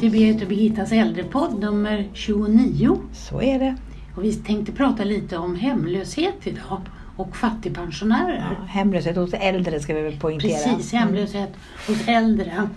välkommen 0.00 0.10
till 0.10 0.10
Berit 0.10 0.42
och 0.42 0.48
Birgittas 0.48 0.92
äldrepodd 0.92 1.60
nummer 1.60 2.08
29. 2.12 2.98
Så 3.12 3.42
är 3.42 3.58
det. 3.58 3.76
Och 4.16 4.24
vi 4.24 4.32
tänkte 4.32 4.72
prata 4.72 5.04
lite 5.04 5.36
om 5.36 5.56
hemlöshet 5.56 6.46
idag 6.46 6.80
och 7.16 7.36
fattigpensionärer. 7.36 8.56
Ja, 8.60 8.64
hemlöshet 8.64 9.16
hos 9.16 9.34
äldre 9.34 9.80
ska 9.80 9.94
vi 9.94 10.02
väl 10.02 10.20
poängtera. 10.20 10.50
Precis, 10.50 10.92
hemlöshet 10.92 11.52
hos 11.86 12.08
äldre. 12.08 12.68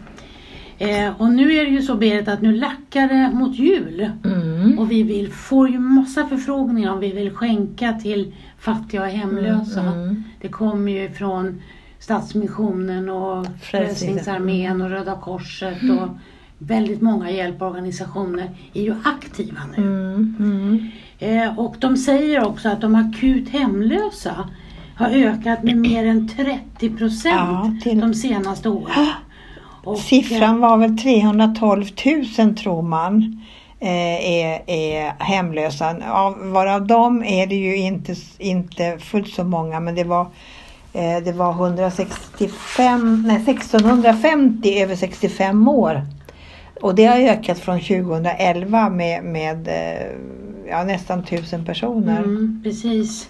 Eh, 0.77 1.21
och 1.21 1.29
nu 1.29 1.53
är 1.53 1.65
det 1.65 1.71
ju 1.71 1.81
så 1.81 1.95
Berit 1.95 2.27
att 2.27 2.41
nu 2.41 2.55
lackar 2.55 3.07
det 3.07 3.35
mot 3.35 3.55
jul. 3.55 4.12
Mm. 4.26 4.79
Och 4.79 4.91
vi 4.91 5.03
vill, 5.03 5.31
får 5.31 5.70
ju 5.70 5.79
massa 5.79 6.27
förfrågningar 6.27 6.93
om 6.93 6.99
vi 6.99 7.12
vill 7.12 7.31
skänka 7.31 7.93
till 7.93 8.34
fattiga 8.59 9.01
och 9.01 9.07
hemlösa. 9.07 9.81
Mm. 9.81 10.23
Det 10.41 10.48
kommer 10.48 10.91
ju 10.91 11.09
från 11.09 11.62
Stadsmissionen 11.99 13.09
och 13.09 13.45
Frälsningsarmén 13.62 14.81
och 14.81 14.90
Röda 14.90 15.15
Korset 15.15 15.81
och 15.99 16.09
väldigt 16.67 17.02
många 17.02 17.31
hjälporganisationer 17.31 18.49
är 18.73 18.81
ju 18.81 18.95
aktiva 19.04 19.59
nu. 19.77 19.84
Mm. 19.84 20.35
Mm. 20.40 20.90
Eh, 21.20 21.59
och 21.59 21.76
de 21.80 21.98
säger 21.98 22.44
också 22.48 22.70
att 22.70 22.81
de 22.81 22.95
akut 22.95 23.49
hemlösa 23.49 24.49
har 24.96 25.10
ökat 25.10 25.63
med 25.63 25.77
mer 25.77 26.05
än 26.05 26.27
30 26.27 26.90
procent 26.90 27.35
Ja, 27.35 27.71
till- 27.84 27.99
de 27.99 28.13
senaste 28.13 28.70
åren. 28.70 29.07
Och, 29.84 29.98
Siffran 29.98 30.60
var 30.60 30.77
väl 30.77 30.98
312 30.98 31.85
000 32.37 32.55
tror 32.55 32.82
man 32.82 33.41
eh, 33.80 34.30
är, 34.30 34.62
är 34.68 35.13
hemlösa. 35.24 35.96
Av, 36.12 36.52
varav 36.52 36.87
dem 36.87 37.24
är 37.24 37.48
det 37.48 37.55
ju 37.55 37.77
inte, 37.77 38.15
inte 38.37 38.98
fullt 38.99 39.34
så 39.34 39.43
många 39.43 39.80
men 39.80 39.96
det 39.96 40.04
var 40.04 40.21
eh, 40.93 41.24
det 41.26 41.32
var 41.32 41.52
165, 41.52 43.24
nej 43.27 43.35
1650 43.35 44.80
över 44.82 44.96
65 44.96 45.68
år. 45.68 46.02
Och 46.82 46.96
det 46.96 47.05
har 47.05 47.18
ökat 47.18 47.60
från 47.60 47.79
2011 47.79 48.90
med, 48.90 49.24
med 49.24 49.68
eh, 49.68 50.07
ja, 50.70 50.84
nästan 50.84 51.20
1000 51.20 51.65
personer. 51.65 52.18
Mm, 52.18 52.62
precis. 52.63 53.30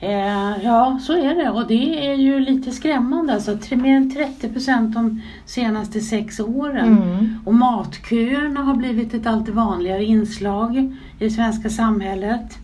Eh, 0.00 0.64
ja, 0.64 0.98
så 1.02 1.12
är 1.12 1.34
det 1.34 1.50
och 1.50 1.66
det 1.66 2.06
är 2.06 2.14
ju 2.14 2.40
lite 2.40 2.70
skrämmande. 2.70 3.34
Alltså, 3.34 3.58
mer 3.76 3.96
än 3.96 4.14
30 4.14 4.48
procent 4.48 4.94
de 4.94 5.22
senaste 5.46 6.00
sex 6.00 6.40
åren. 6.40 6.98
Mm. 7.02 7.40
Och 7.44 7.54
matköerna 7.54 8.60
har 8.60 8.74
blivit 8.74 9.14
ett 9.14 9.26
allt 9.26 9.48
vanligare 9.48 10.04
inslag 10.04 10.76
i 10.76 11.24
det 11.24 11.30
svenska 11.30 11.70
samhället. 11.70 12.58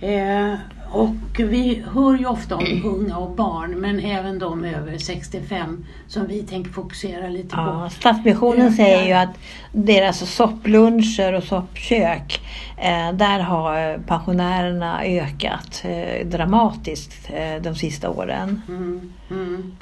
Eh, 0.00 0.54
och 0.92 1.40
vi 1.40 1.84
hör 1.94 2.18
ju 2.18 2.26
ofta 2.26 2.56
om 2.56 2.82
unga 2.84 3.18
och 3.18 3.30
barn 3.36 3.70
men 3.80 4.00
även 4.00 4.38
de 4.38 4.64
över 4.64 4.98
65 4.98 5.84
som 6.08 6.26
vi 6.26 6.42
tänker 6.42 6.70
fokusera 6.70 7.28
lite 7.28 7.48
Ja, 7.56 7.82
på. 7.88 7.94
Stadsmissionen 7.94 8.66
Ökar. 8.66 8.76
säger 8.76 9.06
ju 9.06 9.12
att 9.12 9.38
deras 9.72 10.34
soppluncher 10.34 11.32
och 11.32 11.42
soppkök, 11.42 12.40
eh, 12.76 13.12
där 13.12 13.40
har 13.40 13.98
pensionärerna 14.06 15.04
ökat 15.04 15.82
eh, 15.84 16.26
dramatiskt 16.26 17.30
eh, 17.30 17.62
de 17.62 17.74
sista 17.74 18.10
åren. 18.10 18.62
Mm, 18.68 19.12
mm, 19.30 19.76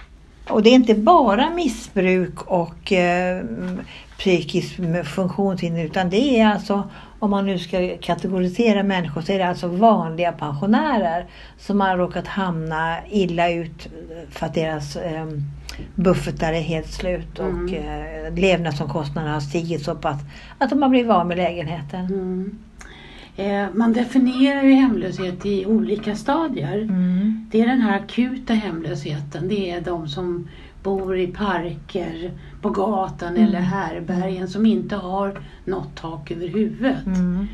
Och 0.50 0.62
det 0.62 0.70
är 0.70 0.74
inte 0.74 0.94
bara 0.94 1.50
missbruk 1.50 2.42
och 2.42 2.92
eh, 2.92 3.44
psykisk 4.18 4.80
funktionshinder 5.04 5.84
utan 5.84 6.10
det 6.10 6.40
är 6.40 6.46
alltså, 6.46 6.88
om 7.18 7.30
man 7.30 7.46
nu 7.46 7.58
ska 7.58 7.96
kategorisera 8.00 8.82
människor, 8.82 9.20
så 9.20 9.32
är 9.32 9.38
det 9.38 9.46
alltså 9.48 9.68
vanliga 9.68 10.32
pensionärer 10.32 11.26
som 11.58 11.80
har 11.80 11.96
råkat 11.96 12.26
hamna 12.26 12.96
illa 13.10 13.50
ut 13.50 13.88
för 14.30 14.46
att 14.46 14.54
deras 14.54 14.96
eh, 14.96 15.26
buffertar 15.94 16.52
är 16.52 16.60
helt 16.60 16.92
slut 16.92 17.38
och 17.38 17.46
Mm. 17.48 17.74
eh, 17.74 18.34
levnadsomkostnaderna 18.34 19.34
har 19.34 19.40
stigit 19.40 19.84
så 19.84 19.94
pass 19.94 20.20
att 20.58 20.70
de 20.70 20.82
har 20.82 20.88
blivit 20.88 21.12
av 21.12 21.26
med 21.26 21.36
lägenheten. 21.36 22.04
mm. 22.04 22.58
Eh, 23.36 23.66
man 23.74 23.92
definierar 23.92 24.62
ju 24.62 24.72
hemlöshet 24.72 25.46
i 25.46 25.66
olika 25.66 26.16
stadier. 26.16 26.78
Mm. 26.78 27.46
Det 27.50 27.60
är 27.60 27.66
den 27.66 27.80
här 27.80 27.96
akuta 27.98 28.54
hemlösheten. 28.54 29.48
Det 29.48 29.70
är 29.70 29.80
de 29.80 30.08
som 30.08 30.48
bor 30.82 31.18
i 31.18 31.26
parker, 31.26 32.30
på 32.62 32.70
gatan 32.70 33.28
Mm. 33.36 33.48
eller 33.48 33.60
härbergen 33.60 34.48
som 34.48 34.66
inte 34.66 34.96
har 34.96 35.40
något 35.64 35.94
tak 35.96 36.30
över 36.30 36.48
huvudet. 36.48 37.06
Mm. 37.06 37.46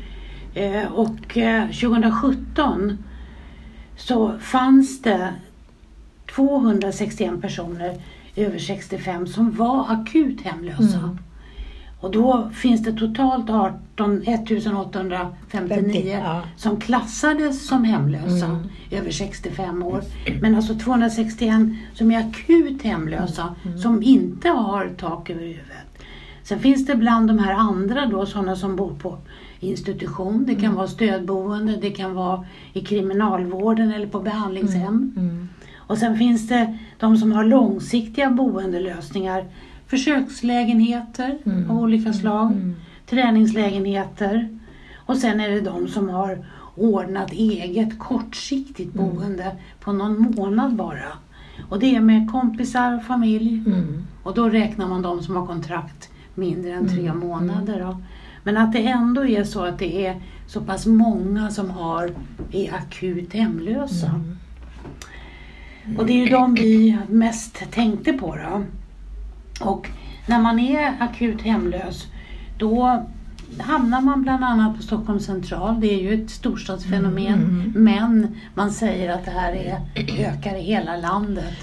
Eh, 0.53 0.91
och 0.91 1.37
eh, 1.37 1.67
2017 1.69 2.97
så 3.97 4.37
fanns 4.39 5.01
det 5.01 5.33
261 6.35 7.41
personer 7.41 7.95
över 8.35 8.59
65 8.59 9.27
som 9.27 9.51
var 9.51 9.91
akut 9.91 10.41
hemlösa. 10.41 11.17
Mm. 11.99 12.05
Och 12.05 12.11
då 12.11 12.49
finns 12.53 12.83
det 12.83 12.93
totalt 12.93 13.49
18, 13.49 14.21
1859 14.21 15.33
50, 15.49 16.09
ja. 16.11 16.41
som 16.55 16.77
klassades 16.79 17.67
som 17.67 17.83
hemlösa 17.83 18.45
Mm. 18.45 18.57
över 18.91 19.11
65 19.11 19.83
år. 19.83 20.01
Men 20.41 20.55
alltså 20.55 20.75
261 20.75 21.53
som 21.93 22.11
är 22.11 22.19
akut 22.19 22.81
hemlösa 22.83 23.55
Mm. 23.65 23.77
som 23.77 24.03
inte 24.03 24.49
har 24.49 24.89
tak 24.97 25.29
över 25.29 25.41
huvudet. 25.41 25.63
Sen 26.43 26.59
finns 26.59 26.85
det 26.85 26.95
bland 26.95 27.27
de 27.27 27.39
här 27.39 27.53
andra 27.53 28.05
då 28.05 28.25
sådana 28.25 28.55
som 28.55 28.75
bor 28.75 28.93
på 28.99 29.17
institution, 29.59 30.43
det 30.45 30.51
Mm. 30.51 30.63
kan 30.63 30.75
vara 30.75 30.87
stödboende, 30.87 31.75
det 31.81 31.89
kan 31.89 32.13
vara 32.13 32.45
i 32.73 32.81
kriminalvården 32.81 33.91
eller 33.93 34.07
på 34.07 34.19
behandlingshem. 34.19 35.13
Mm. 35.17 35.49
Och 35.77 35.97
sen 35.97 36.17
finns 36.17 36.47
det 36.47 36.77
de 36.99 37.17
som 37.17 37.31
har 37.31 37.43
långsiktiga 37.43 38.29
boendelösningar, 38.31 39.45
försökslägenheter 39.87 41.37
Mm. 41.45 41.71
av 41.71 41.77
olika 41.79 42.13
slag, 42.13 42.51
Mm. 42.51 42.75
träningslägenheter 43.05 44.59
och 44.95 45.17
sen 45.17 45.39
är 45.39 45.49
det 45.49 45.61
de 45.61 45.87
som 45.87 46.09
har 46.09 46.45
ordnat 46.75 47.31
eget 47.31 47.99
kortsiktigt 47.99 48.95
Mm. 48.95 49.07
boende 49.15 49.55
på 49.79 49.91
någon 49.93 50.21
månad 50.37 50.75
bara. 50.75 51.13
Och 51.69 51.79
det 51.79 51.95
är 51.95 52.01
med 52.01 52.31
kompisar 52.31 52.95
och 52.95 53.03
familj 53.03 53.63
Mm. 53.67 54.03
och 54.23 54.33
då 54.33 54.49
räknar 54.49 54.87
man 54.87 55.01
de 55.01 55.23
som 55.23 55.35
har 55.35 55.45
kontrakt 55.47 56.09
mindre 56.35 56.71
än 56.73 56.87
tre 56.87 57.07
Mm. 57.07 57.19
månader. 57.19 57.79
Då. 57.79 58.01
Men 58.43 58.57
att 58.57 58.73
det 58.73 58.79
ändå 58.87 59.25
är 59.25 59.43
så 59.43 59.65
att 59.65 59.79
det 59.79 60.05
är 60.05 60.21
så 60.47 60.61
pass 60.61 60.85
många 60.85 61.49
som 61.51 61.69
har, 61.69 62.11
är 62.51 62.73
akut 62.73 63.33
hemlösa. 63.33 64.07
Mm. 64.07 65.97
Och 65.97 66.05
det 66.05 66.13
är 66.13 66.17
ju 66.25 66.29
de 66.29 66.53
vi 66.53 66.97
mest 67.09 67.71
tänkte 67.71 68.13
på 68.13 68.35
då. 68.35 68.63
Och 69.61 69.89
när 70.25 70.39
man 70.39 70.59
är 70.59 70.93
akut 70.99 71.41
hemlös 71.41 72.07
då 72.57 73.05
hamnar 73.59 74.01
man 74.01 74.21
bland 74.21 74.43
annat 74.43 74.77
på 74.77 74.83
Stockholm 74.83 75.19
central. 75.19 75.79
Det 75.81 75.93
är 75.93 76.01
ju 76.01 76.23
ett 76.23 76.29
storstadsfenomen. 76.29 77.33
Mm. 77.33 77.73
Men 77.75 78.35
man 78.55 78.71
säger 78.71 79.13
att 79.13 79.25
det 79.25 79.31
här 79.31 79.51
är, 79.51 79.79
ökar 80.27 80.55
i 80.55 80.61
hela 80.61 80.97
landet. 80.97 81.53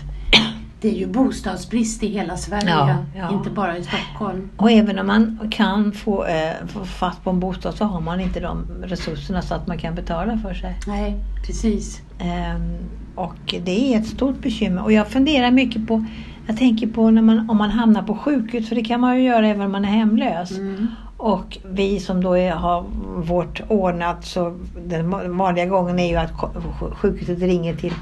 Det 0.81 0.91
är 0.91 0.99
ju 0.99 1.07
bostadsbrist 1.07 2.03
i 2.03 2.07
hela 2.09 2.37
Sverige, 2.37 2.71
Ja, 2.71 3.05
ja. 3.17 3.33
inte 3.33 3.51
bara 3.51 3.79
i 3.79 3.85
Stockholm. 3.85 4.51
Och 4.57 4.71
även 4.71 4.99
om 4.99 5.07
man 5.07 5.49
kan 5.51 5.93
få, 5.93 6.25
eh, 6.25 6.67
få 6.67 6.85
fatt 6.85 7.25
på 7.25 7.31
en 7.31 7.41
bostad 7.41 7.75
så 7.75 7.85
har 7.85 8.01
man 8.01 8.21
inte 8.21 8.41
de 8.41 8.67
resurserna 8.83 9.43
så 9.43 9.55
att 9.55 9.67
man 9.67 9.79
kan 9.79 9.95
betala 9.95 10.39
för 10.39 10.55
sig. 10.55 10.79
Nej, 10.87 11.17
precis. 11.47 12.01
Ehm, 12.19 12.77
och 13.15 13.55
det 13.65 13.95
är 13.95 14.01
ett 14.01 14.07
stort 14.07 14.39
bekymmer. 14.43 14.83
Och 14.83 14.93
jag 14.93 15.09
funderar 15.09 15.51
mycket 15.51 15.87
på, 15.87 16.05
jag 16.47 16.57
tänker 16.57 16.87
på 16.87 17.11
när 17.11 17.23
man, 17.23 17.51
om 17.51 17.57
man 17.57 17.71
hamnar 17.71 18.03
på 18.03 18.15
sjukhus, 18.15 18.69
för 18.69 18.77
det 18.77 18.85
kan 18.85 19.01
man 19.01 19.17
ju 19.17 19.23
göra 19.23 19.49
även 19.49 19.63
om 19.63 19.73
man 19.73 19.85
är 19.85 19.89
hemlös. 19.89 20.59
Mm. 20.59 20.87
Och 21.17 21.59
vi 21.65 22.01
som 22.01 22.23
då 22.23 22.39
är, 22.39 22.53
har 22.53 22.85
vårt 23.17 23.61
ordnat, 23.69 24.25
så 24.25 24.59
den 24.87 25.37
vanliga 25.37 25.67
gången 25.67 25.99
är 25.99 26.09
ju 26.09 26.17
att 26.17 26.33
sjukhuset 26.97 27.39
ringer 27.39 27.75
till 27.75 27.93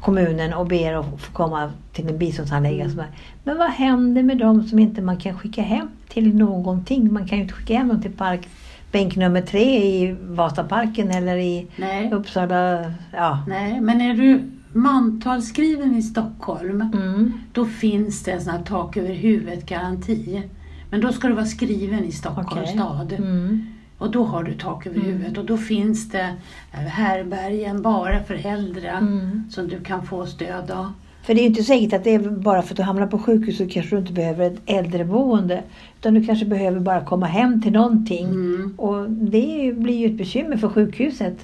kommunen 0.00 0.54
och 0.54 0.66
ber 0.66 0.94
att 0.94 1.20
få 1.20 1.32
komma 1.32 1.70
till 1.92 2.08
en 2.08 2.18
biståndshandläggare. 2.18 2.90
Mm. 2.90 3.04
Men 3.44 3.58
vad 3.58 3.70
händer 3.70 4.22
med 4.22 4.38
dem 4.38 4.62
som 4.62 4.78
inte 4.78 5.02
man 5.02 5.16
kan 5.16 5.38
skicka 5.38 5.62
hem 5.62 5.88
till 6.08 6.34
någonting? 6.36 7.12
Man 7.12 7.28
kan 7.28 7.38
ju 7.38 7.42
inte 7.42 7.54
skicka 7.54 7.78
hem 7.78 7.88
dem 7.88 8.02
till 8.02 8.12
park, 8.12 8.48
bänk 8.92 9.16
nummer 9.16 9.40
tre 9.40 9.84
i 9.84 10.16
Vasaparken 10.22 11.10
eller 11.10 11.36
i 11.36 11.66
Nej. 11.76 12.12
Uppsala. 12.12 12.92
Ja. 13.12 13.44
Nej, 13.48 13.80
men 13.80 14.00
är 14.00 14.14
du 14.14 14.42
mantalsskriven 14.72 15.94
i 15.96 16.02
Stockholm 16.02 16.80
Mm. 16.94 17.32
Då 17.52 17.64
finns 17.66 18.22
det 18.24 18.30
en 18.30 18.40
sån 18.40 18.52
här 18.52 18.62
tak 18.62 18.96
över 18.96 19.14
huvudet-garanti. 19.14 20.42
Men 20.90 21.00
då 21.00 21.12
ska 21.12 21.28
du 21.28 21.34
vara 21.34 21.46
skriven 21.46 22.04
i 22.04 22.12
Stockholms 22.12 22.52
Okej. 22.52 22.66
stad. 22.74 23.12
Mm. 23.12 23.66
Och 23.98 24.10
då 24.10 24.24
har 24.24 24.42
du 24.42 24.52
tak 24.54 24.86
över 24.86 24.96
Mm. 24.96 25.08
huvudet 25.10 25.38
och 25.38 25.44
då 25.44 25.56
finns 25.56 26.10
det 26.10 26.34
eh, 26.72 26.78
härbergen 26.78 27.82
bara 27.82 28.22
för 28.22 28.46
äldre 28.46 28.88
Mm. 28.90 29.44
som 29.50 29.68
du 29.68 29.80
kan 29.80 30.06
få 30.06 30.26
stöd 30.26 30.70
av. 30.70 30.92
För 31.22 31.34
det 31.34 31.40
är 31.40 31.42
ju 31.42 31.48
inte 31.48 31.62
säkert 31.62 31.92
att 31.92 32.04
det 32.04 32.14
är 32.14 32.30
bara 32.30 32.62
för 32.62 32.72
att 32.72 32.76
du 32.76 32.82
hamnar 32.82 33.06
på 33.06 33.18
sjukhus 33.18 33.56
så 33.58 33.68
kanske 33.68 33.96
du 33.96 34.00
inte 34.00 34.12
behöver 34.12 34.46
ett 34.50 34.60
äldreboende. 34.66 35.62
Utan 35.98 36.14
du 36.14 36.24
kanske 36.24 36.46
behöver 36.46 36.80
bara 36.80 37.04
komma 37.04 37.26
hem 37.26 37.62
till 37.62 37.72
någonting. 37.72 38.26
Mm. 38.26 38.74
Och 38.78 39.10
det 39.10 39.72
blir 39.76 39.96
ju 39.98 40.06
ett 40.06 40.18
bekymmer 40.18 40.56
för 40.56 40.68
sjukhuset. 40.68 41.36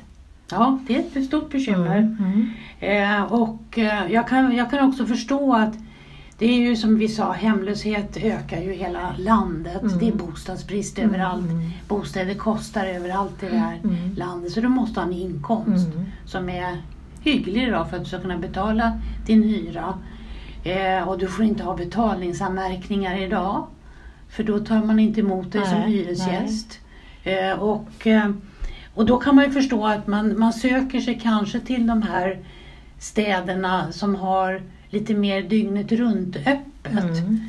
Ja, 0.50 0.78
det 0.86 0.96
är 0.96 1.18
ett 1.20 1.24
stort 1.26 1.50
bekymmer. 1.50 1.96
Mm. 1.98 2.50
Eh, 2.80 3.22
och 3.32 3.78
eh, 3.78 4.12
jag, 4.12 4.28
kan, 4.28 4.56
jag 4.56 4.70
kan 4.70 4.88
också 4.88 5.06
förstå 5.06 5.54
att 5.54 5.74
det 6.38 6.46
är 6.46 6.58
ju 6.60 6.76
som 6.76 6.98
vi 6.98 7.08
sa, 7.08 7.32
hemlöshet 7.32 8.16
ökar 8.16 8.60
ju 8.62 8.72
hela 8.72 9.14
landet. 9.18 9.82
Mm. 9.82 9.98
Det 9.98 10.08
är 10.08 10.12
bostadsbrist 10.12 10.98
Mm, 10.98 11.10
överallt. 11.10 11.50
mm. 11.50 11.70
Bostäder 11.88 12.34
kostar 12.34 12.86
överallt 12.86 13.42
i 13.42 13.46
det 13.48 13.56
här 13.58 13.78
Mm. 13.84 14.14
landet. 14.16 14.52
Så 14.52 14.60
du 14.60 14.68
måste 14.68 15.00
ha 15.00 15.06
en 15.06 15.12
inkomst 15.12 15.86
Mm. 15.94 16.04
som 16.24 16.48
är 16.48 16.76
hygglig 17.22 17.72
då 17.72 17.84
för 17.84 17.96
att 17.96 18.02
du 18.02 18.08
ska 18.08 18.20
kunna 18.20 18.38
betala 18.38 19.00
din 19.26 19.42
hyra. 19.42 19.94
Eh, 20.64 21.08
och 21.08 21.18
du 21.18 21.26
får 21.28 21.44
inte 21.44 21.62
ha 21.64 21.76
betalningsanmärkningar 21.76 23.18
idag. 23.22 23.66
För 24.28 24.42
då 24.42 24.58
tar 24.58 24.82
man 24.84 24.98
inte 24.98 25.20
emot 25.20 25.52
dig 25.52 25.66
som 25.66 25.82
hyresgäst. 25.82 26.78
Eh, 27.24 27.58
och, 27.62 28.06
och 28.98 29.06
då 29.06 29.18
kan 29.18 29.34
man 29.34 29.44
ju 29.44 29.50
förstå 29.50 29.86
att 29.86 30.06
man, 30.06 30.38
man 30.38 30.52
söker 30.52 31.00
sig 31.00 31.20
kanske 31.22 31.60
till 31.60 31.86
de 31.86 32.02
här 32.02 32.38
städerna 32.98 33.92
som 33.92 34.14
har 34.14 34.62
lite 34.90 35.14
mer 35.14 35.42
dygnet 35.42 35.92
runt 35.92 36.36
öppet. 36.36 37.18
Mm. 37.18 37.40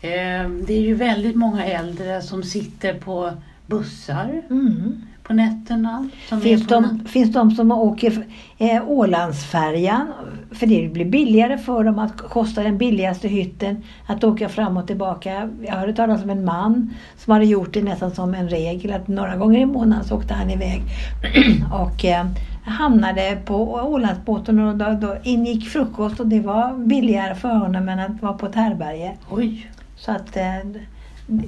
Eh, 0.00 0.66
det 0.66 0.72
är 0.72 0.80
ju 0.80 0.94
väldigt 0.94 1.36
många 1.36 1.64
äldre 1.64 2.22
som 2.22 2.42
sitter 2.42 2.94
på 2.94 3.32
bussar 3.66 4.42
Mm. 4.50 5.02
På 5.30 5.34
nätterna. 5.34 6.08
Finns, 6.42 6.66
de, 6.66 7.00
finns 7.06 7.32
de 7.32 7.50
som 7.50 7.72
åker 7.72 8.26
eh, 8.58 8.88
Ålandsfärjan? 8.88 10.06
För 10.52 10.66
det 10.66 10.92
blir 10.92 11.04
billigare 11.04 11.58
för 11.58 11.84
dem 11.84 11.98
att 11.98 12.16
kosta 12.16 12.62
den 12.62 12.78
billigaste 12.78 13.28
hytten 13.28 13.84
att 14.06 14.24
åka 14.24 14.48
fram 14.48 14.76
och 14.76 14.86
tillbaka. 14.86 15.50
Jag 15.62 15.72
hörde 15.72 15.92
talas 15.92 16.22
om 16.22 16.30
en 16.30 16.44
man 16.44 16.94
som 17.16 17.32
hade 17.32 17.44
gjort 17.44 17.74
det 17.74 17.82
nästan 17.82 18.10
som 18.10 18.34
en 18.34 18.48
regel 18.48 18.92
att 18.92 19.08
några 19.08 19.36
gånger 19.36 19.60
i 19.60 19.66
månaden 19.66 20.04
så 20.04 20.16
åkte 20.16 20.34
han 20.34 20.50
iväg 20.50 20.82
och 21.72 22.04
eh, 22.04 22.26
hamnade 22.64 23.38
på 23.44 23.74
Ålandsbåten 23.74 24.58
och 24.58 24.76
då, 24.76 24.98
då 25.00 25.16
ingick 25.22 25.68
frukost 25.68 26.20
och 26.20 26.26
det 26.26 26.40
var 26.40 26.86
billigare 26.86 27.34
för 27.34 27.54
honom 27.54 27.88
än 27.88 28.00
att 28.00 28.22
vara 28.22 28.32
på 28.32 28.46
ett 28.46 28.54
härbärge. 28.54 29.16
Oj, 29.30 29.70
Så 29.96 30.12
att 30.12 30.36
eh, 30.36 30.82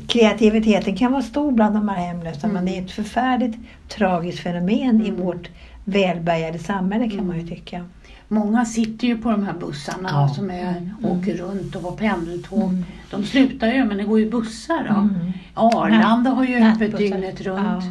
kreativiteten 0.06 0.96
kan 0.96 1.12
vara 1.12 1.22
stor 1.22 1.52
bland 1.52 1.74
de 1.74 1.88
här 1.88 1.96
hemlösa 2.06 2.46
Mm. 2.46 2.54
men 2.54 2.64
det 2.64 2.78
är 2.78 2.82
ett 2.84 2.90
förfärligt 2.90 3.58
tragiskt 3.88 4.38
fenomen 4.40 5.02
i 5.06 5.08
Mm. 5.08 5.20
vårt 5.20 5.48
välbärgade 5.84 6.58
samhälle 6.58 7.08
kan 7.10 7.26
man 7.26 7.36
ju 7.36 7.42
Mm. 7.42 7.54
tycka. 7.56 7.84
många 8.28 8.64
sitter 8.64 9.06
ju 9.06 9.18
på 9.18 9.30
de 9.30 9.42
här 9.46 9.52
bussarna 9.60 10.08
Ja. 10.12 10.28
som 10.28 10.50
är, 10.50 10.62
Mm. 10.76 10.90
åker 11.04 11.34
runt 11.36 11.76
och 11.76 11.82
har 11.82 11.90
pendeltåg. 11.92 12.62
Mm. 12.70 12.84
De 13.10 13.24
slutar 13.24 13.66
ju 13.72 13.84
men 13.84 13.96
det 13.96 14.04
går 14.04 14.20
ju 14.20 14.30
bussar. 14.30 14.84
Mm. 14.88 15.32
Arlanda 15.54 16.30
har 16.30 16.44
ju 16.44 16.56
öppet 16.64 16.98
dygnet 16.98 17.40
runt. 17.40 17.66
Ja. 17.66 17.82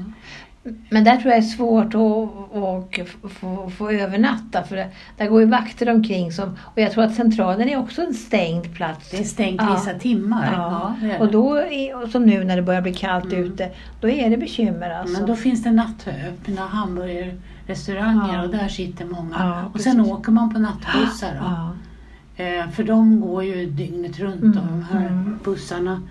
Men 0.89 1.03
där 1.03 1.17
tror 1.17 1.29
jag 1.29 1.37
är 1.37 1.41
svårt 1.41 1.85
att, 1.85 3.31
få, 3.31 3.69
få 3.77 3.89
övernatta 3.91 4.63
för 4.63 4.75
det, 4.75 4.87
där 5.17 5.27
går 5.27 5.41
ju 5.41 5.47
vakter 5.47 5.89
omkring 5.89 6.31
som, 6.31 6.49
och 6.63 6.81
jag 6.81 6.91
tror 6.91 7.03
att 7.03 7.15
centralen 7.15 7.69
är 7.69 7.77
också 7.79 8.01
en 8.01 8.13
stängd 8.13 8.75
plats. 8.75 9.11
Det 9.11 9.19
är 9.19 9.23
stängt 9.23 9.61
Ja. 9.61 9.73
vissa 9.73 9.99
timmar. 9.99 10.49
Ja. 10.53 10.95
Ja, 11.01 11.17
Och 11.19 11.31
då, 11.31 11.55
är, 11.55 12.07
som 12.07 12.25
nu 12.25 12.43
när 12.43 12.55
det 12.55 12.61
börjar 12.61 12.81
bli 12.81 12.93
kallt 12.93 13.25
Mm. 13.33 13.43
ute, 13.45 13.69
då 14.01 14.09
är 14.09 14.29
det 14.29 14.37
bekymmer 14.37 14.89
alltså. 14.89 15.17
Men 15.17 15.27
då 15.27 15.35
finns 15.35 15.63
det 15.63 15.71
nattöppna 15.71 16.61
hamburgerrestauranger 16.61 18.33
Ja. 18.33 18.43
och 18.43 18.49
där 18.49 18.67
sitter 18.67 19.05
många. 19.05 19.35
Ja, 19.39 19.63
och 19.73 19.81
sen 19.81 19.97
precis. 19.97 20.11
åker 20.13 20.31
man 20.31 20.53
på 20.53 20.59
nattbussar. 20.59 21.31
Då. 21.39 22.43
Eh, 22.43 22.69
för 22.69 22.83
de 22.83 23.21
går 23.21 23.43
ju 23.43 23.65
dygnet 23.65 24.19
runt 24.19 24.41
Mm, 24.43 24.51
de 24.55 24.83
här 24.91 25.07
mm. 25.07 25.39
bussarna. 25.43 26.01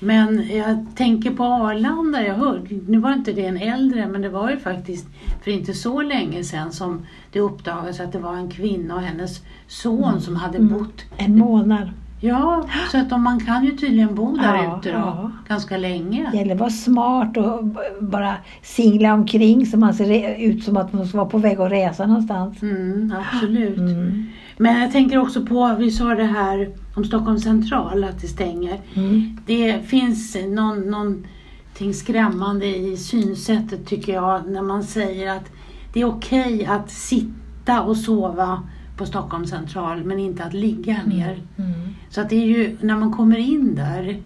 Men 0.00 0.48
jag 0.56 0.86
tänker 0.94 1.30
på 1.30 1.44
Arlanda, 1.44 2.22
jag 2.26 2.34
hörde, 2.34 2.74
nu 2.88 2.98
var 2.98 3.12
inte 3.12 3.32
det 3.32 3.46
en 3.46 3.56
äldre 3.56 4.08
men 4.08 4.22
det 4.22 4.28
var 4.28 4.50
ju 4.50 4.58
faktiskt 4.58 5.06
för 5.44 5.50
inte 5.50 5.74
så 5.74 6.02
länge 6.02 6.44
sedan 6.44 6.72
som 6.72 7.06
det 7.32 7.40
uppdagades 7.40 8.00
att 8.00 8.12
det 8.12 8.18
var 8.18 8.34
en 8.34 8.50
kvinna 8.50 8.94
och 8.94 9.00
hennes 9.02 9.40
son 9.66 10.20
som 10.20 10.36
hade 10.36 10.58
Mm. 10.58 10.72
bott 10.78 11.04
En 11.16 11.38
månad. 11.38 11.90
Ja, 12.20 12.64
så 12.92 12.98
att 12.98 13.10
de, 13.10 13.22
man 13.22 13.40
kan 13.40 13.64
ju 13.64 13.76
tydligen 13.76 14.14
bo 14.14 14.36
där 14.36 14.54
Ja, 14.54 14.78
ute 14.78 14.92
då, 14.92 14.98
ja. 14.98 15.30
ganska 15.48 15.76
länge. 15.76 16.28
Det 16.32 16.38
gäller 16.38 16.54
att 16.54 16.60
vara 16.60 16.70
smart 16.70 17.36
och 17.36 17.64
bara 18.00 18.34
singla 18.62 19.14
omkring 19.14 19.66
så 19.66 19.78
man 19.78 19.94
ser 19.94 20.38
ut 20.38 20.64
som 20.64 20.76
att 20.76 20.92
man 20.92 21.06
ska 21.06 21.18
vara 21.18 21.28
på 21.28 21.38
väg 21.38 21.60
att 21.60 21.72
resa 21.72 22.06
någonstans. 22.06 22.62
Mm, 22.62 23.14
absolut. 23.18 23.78
Mm. 23.78 24.26
Men 24.56 24.80
jag 24.80 24.92
tänker 24.92 25.18
också 25.18 25.46
på, 25.46 25.76
vi 25.78 25.90
sa 25.90 26.14
det 26.14 26.24
här 26.24 26.68
om 26.94 27.04
Stockholm 27.04 27.38
central, 27.38 28.04
att 28.04 28.20
det 28.20 28.28
stänger. 28.28 28.80
Mm. 28.94 29.38
Det 29.46 29.86
finns 29.86 30.36
någon, 30.48 30.80
någonting 30.90 31.94
skrämmande 31.94 32.66
i 32.66 32.96
synsättet 32.96 33.86
tycker 33.86 34.12
jag 34.12 34.50
när 34.50 34.62
man 34.62 34.82
säger 34.82 35.36
att 35.36 35.50
det 35.92 36.00
är 36.00 36.04
okej 36.04 36.66
att 36.66 36.90
sitta 36.90 37.82
och 37.82 37.96
sova 37.96 38.62
på 39.00 39.06
Stockholm 39.06 39.46
central 39.46 40.04
men 40.04 40.18
inte 40.18 40.44
att 40.44 40.54
ligga 40.54 41.02
ner. 41.06 41.38
Mm. 41.58 41.72
Så 42.10 42.20
att 42.20 42.28
det 42.30 42.36
är 42.36 42.46
ju 42.46 42.76
när 42.80 42.96
man 42.96 43.12
kommer 43.12 43.36
in 43.38 43.74
där 43.74 44.16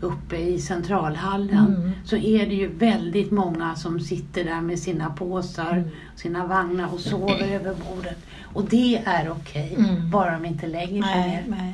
uppe 0.00 0.36
i 0.36 0.58
centralhallen 0.58 1.66
Mm. 1.76 1.90
så 2.04 2.16
är 2.16 2.46
det 2.46 2.54
ju 2.54 2.68
väldigt 2.68 3.30
många 3.30 3.74
som 3.74 4.00
sitter 4.00 4.44
där 4.44 4.60
med 4.60 4.78
sina 4.78 5.10
påsar, 5.10 5.72
Mm. 5.72 5.88
sina 6.16 6.46
vagnar 6.46 6.88
och 6.94 7.00
sover 7.00 7.48
över 7.54 7.74
bordet. 7.90 8.18
Och 8.42 8.64
det 8.70 8.96
är 9.04 9.30
okej, 9.30 9.74
Mm. 9.78 10.10
bara 10.10 10.32
de 10.38 10.44
inte 10.46 10.66
lägger 10.66 11.02
sig 11.02 11.14
Nej, 11.20 11.28
ner. 11.30 11.44
nej. 11.58 11.72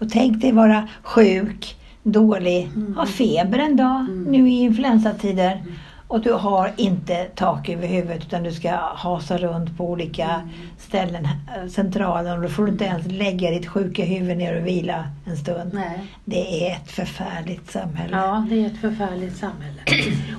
Och 0.00 0.10
tänk 0.10 0.40
dig 0.40 0.52
vara 0.52 0.88
sjuk, 1.02 1.76
dålig, 2.02 2.70
Mm. 2.76 2.94
ha 2.96 3.06
feber 3.06 3.58
en 3.58 3.76
dag 3.76 4.00
Mm. 4.00 4.22
nu 4.24 4.48
i 4.50 4.60
influensatider 4.60 5.62
och 6.10 6.20
du 6.20 6.32
har 6.32 6.72
inte 6.76 7.24
tak 7.34 7.68
över 7.68 7.86
huvudet 7.86 8.22
utan 8.26 8.42
du 8.42 8.52
ska 8.52 8.70
hasa 8.94 9.38
runt 9.38 9.76
på 9.76 9.90
olika 9.90 10.24
Mm. 10.30 10.48
ställen, 10.78 11.24
eh, 11.24 11.68
centralen 11.68 12.36
och 12.36 12.42
då 12.42 12.48
får 12.48 12.66
du 12.66 12.72
inte 12.72 12.84
ens 12.84 13.06
lägga 13.06 13.50
ditt 13.50 13.66
sjuka 13.66 14.04
huvud 14.04 14.36
ner 14.36 14.60
och 14.60 14.66
vila 14.66 15.04
en 15.26 15.36
stund. 15.36 15.70
Nej. 15.74 16.00
Det 16.24 16.66
är 16.68 16.72
ett 16.76 16.90
förfärligt 16.90 17.70
samhälle. 17.70 18.16
Ja, 18.16 18.46
det 18.50 18.62
är 18.62 18.66
ett 18.66 18.80
förfärligt 18.80 19.36
samhälle. 19.36 19.80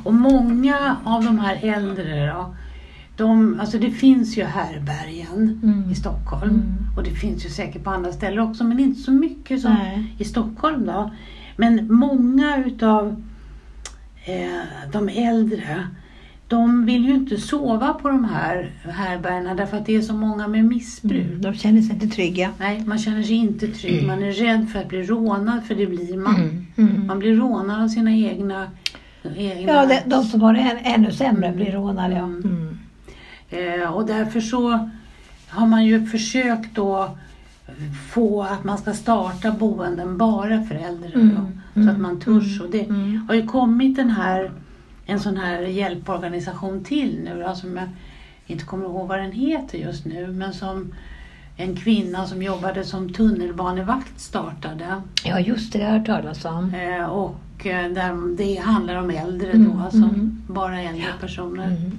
Och 0.03 0.13
många 0.13 0.95
av 1.03 1.23
de 1.23 1.39
här 1.39 1.59
äldre 1.61 2.27
då, 2.27 2.55
de, 3.17 3.59
alltså 3.59 3.77
det 3.77 3.91
finns 3.91 4.37
ju 4.37 4.43
härbergen 4.43 5.59
Mm. 5.63 5.91
i 5.91 5.95
Stockholm 5.95 6.49
Mm. 6.51 6.87
och 6.97 7.03
det 7.03 7.11
finns 7.11 7.45
ju 7.45 7.49
säkert 7.49 7.83
på 7.83 7.89
andra 7.89 8.11
ställen 8.11 8.39
också 8.39 8.63
men 8.63 8.79
inte 8.79 9.01
så 9.01 9.11
mycket 9.11 9.61
som 9.61 9.73
Nej. 9.73 10.15
i 10.17 10.23
Stockholm 10.25 10.85
då. 10.85 11.11
Men 11.55 11.93
många 11.93 12.57
utav 12.65 13.23
de 14.91 15.09
äldre 15.09 15.87
de 16.51 16.85
vill 16.85 17.05
ju 17.05 17.13
inte 17.13 17.37
sova 17.37 17.93
på 17.93 18.07
de 18.07 18.25
här 18.25 18.71
härbergena 18.83 19.55
därför 19.55 19.77
att 19.77 19.85
det 19.85 19.95
är 19.95 20.01
så 20.01 20.13
många 20.13 20.47
med 20.47 20.65
missbruk. 20.65 21.25
Mm. 21.27 21.41
De 21.41 21.53
känner 21.53 21.81
sig 21.81 21.93
inte 21.93 22.07
trygga. 22.07 22.49
Nej, 22.57 22.83
man 22.85 22.99
känner 22.99 23.23
sig 23.23 23.35
inte 23.35 23.67
trygg. 23.67 24.07
Man 24.07 24.23
är 24.23 24.31
rädd 24.31 24.69
för 24.69 24.79
att 24.79 24.87
bli 24.89 25.03
rånad 25.03 25.63
för 25.63 25.75
det 25.75 25.85
blir 25.85 26.17
man. 26.17 26.35
Mm. 26.35 26.65
Mm. 26.77 27.07
Man 27.07 27.19
blir 27.19 27.35
rånad 27.35 27.83
av 27.83 27.87
sina 27.87 28.11
egna... 28.11 28.67
egna 29.35 29.73
Ja, 29.73 29.85
de, 29.85 29.99
de 30.05 30.23
som 30.23 30.41
har 30.41 30.53
det 30.53 30.59
än, 30.59 30.77
ännu 30.77 31.11
sämre 31.11 31.47
Mm. 31.47 31.55
blir 31.55 31.71
rånade. 31.71 32.15
Ja. 32.15 32.23
Mm. 32.23 32.77
Mm. 33.49 33.81
Eh, 33.81 33.91
och 33.91 34.05
därför 34.05 34.41
så 34.41 34.89
har 35.47 35.67
man 35.67 35.85
ju 35.85 36.05
försökt 36.05 36.75
då 36.75 37.17
få 38.11 38.43
att 38.43 38.63
man 38.63 38.77
ska 38.77 38.93
starta 38.93 39.51
boenden 39.51 40.17
bara 40.17 40.63
för 40.63 40.75
äldre. 40.75 41.11
Mm. 41.13 41.35
Då, 41.35 41.41
så 41.73 41.79
Mm. 41.79 41.89
att 41.95 42.01
man 42.01 42.19
törs. 42.19 42.61
Och 42.61 42.71
det 42.71 42.83
Mm. 42.85 43.25
har 43.27 43.35
ju 43.35 43.47
kommit 43.47 43.95
den 43.95 44.09
här, 44.09 44.51
en 45.05 45.19
sån 45.19 45.37
här 45.37 45.61
hjälporganisation 45.61 46.83
till 46.83 47.19
nu 47.23 47.43
då, 47.47 47.55
som 47.55 47.77
jag 47.77 47.89
inte 48.47 48.65
kommer 48.65 48.85
ihåg 48.85 49.07
vad 49.07 49.19
den 49.19 49.31
heter 49.31 49.77
just 49.77 50.05
nu. 50.05 50.27
Men 50.27 50.53
som 50.53 50.93
en 51.57 51.75
kvinna 51.75 52.25
som 52.25 52.43
jobbade 52.43 52.83
som 52.83 53.13
tunnelbanevakt 53.13 54.19
startade. 54.19 55.01
Ja, 55.25 55.39
just 55.39 55.73
det, 55.73 55.79
det 55.79 55.85
har 55.85 55.91
jag 55.91 55.99
hört 55.99 56.07
talas 56.07 56.45
om. 56.45 56.73
Eh, 56.73 57.05
och 57.05 57.65
eh, 57.65 57.91
där 57.91 58.37
det 58.37 58.55
handlar 58.55 58.95
om 58.95 59.09
äldre 59.09 59.51
Mm, 59.51 59.71
då, 59.71 59.83
alltså 59.83 59.97
mm. 59.97 60.41
bara 60.47 60.81
äldre 60.81 61.05
personer. 61.21 61.67
Mm. 61.67 61.91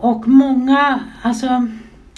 Och 0.00 0.28
många, 0.28 1.00
alltså 1.22 1.66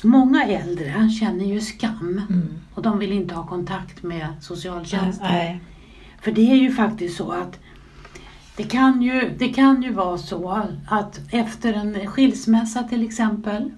många 0.03 0.45
äldre 0.45 1.11
känner 1.21 1.45
ju 1.45 1.61
skam 1.61 2.21
Mm. 2.31 2.49
och 2.75 2.83
de 2.83 2.99
vill 2.99 3.13
inte 3.13 3.35
ha 3.35 3.47
kontakt 3.47 4.03
med 4.03 4.27
socialtjänsten. 4.41 5.27
Nej. 5.31 5.61
För 6.21 6.33
det 6.33 6.51
är 6.53 6.57
ju 6.57 6.73
faktiskt 6.73 7.17
så 7.17 7.31
att 7.33 7.59
det 8.57 8.63
kan 8.63 9.03
ju, 9.03 9.35
det 9.39 9.49
kan 9.49 9.83
ju 9.83 9.93
vara 9.93 10.19
så 10.19 10.67
att 10.89 11.21
efter 11.31 11.73
en 11.75 12.07
skilsmässa 12.07 12.83
till 12.83 13.05
exempel 13.07 13.71